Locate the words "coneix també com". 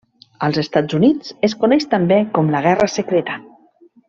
1.65-2.51